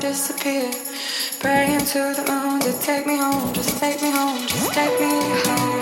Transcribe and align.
disappear. 0.00 0.68
Praying 1.38 1.84
to 1.86 2.12
the 2.16 2.24
moon 2.28 2.60
to 2.60 2.72
take 2.80 3.06
me 3.06 3.16
home, 3.16 3.52
just 3.54 3.78
take 3.78 4.02
me 4.02 4.10
home, 4.10 4.40
just 4.48 4.72
take 4.72 5.00
me 5.00 5.10
home, 5.46 5.81